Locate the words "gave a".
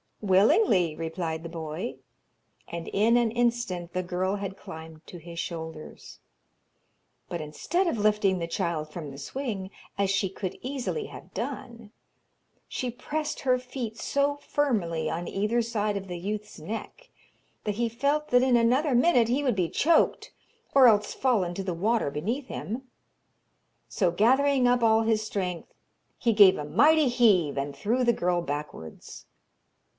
26.33-26.65